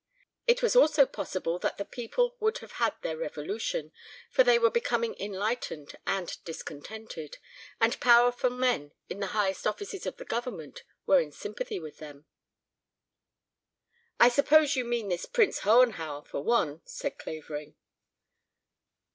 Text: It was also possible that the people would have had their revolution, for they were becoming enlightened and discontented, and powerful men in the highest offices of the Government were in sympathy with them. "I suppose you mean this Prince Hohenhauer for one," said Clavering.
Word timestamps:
It 0.47 0.63
was 0.63 0.75
also 0.75 1.05
possible 1.05 1.59
that 1.59 1.77
the 1.77 1.85
people 1.85 2.35
would 2.39 2.57
have 2.57 2.71
had 2.81 2.95
their 3.03 3.15
revolution, 3.17 3.91
for 4.31 4.43
they 4.43 4.57
were 4.57 4.71
becoming 4.71 5.15
enlightened 5.19 5.95
and 6.07 6.43
discontented, 6.43 7.37
and 7.79 7.99
powerful 8.01 8.49
men 8.49 8.93
in 9.09 9.19
the 9.19 9.27
highest 9.37 9.67
offices 9.67 10.07
of 10.07 10.17
the 10.17 10.25
Government 10.25 10.81
were 11.05 11.21
in 11.21 11.31
sympathy 11.31 11.79
with 11.79 11.99
them. 11.99 12.25
"I 14.19 14.29
suppose 14.29 14.75
you 14.75 14.85
mean 14.85 15.09
this 15.09 15.27
Prince 15.27 15.59
Hohenhauer 15.59 16.25
for 16.25 16.43
one," 16.43 16.81
said 16.87 17.19
Clavering. 17.19 17.75